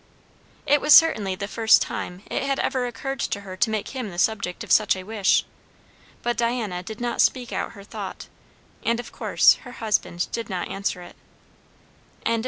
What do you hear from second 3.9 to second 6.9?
the subject of such a wish. But Diana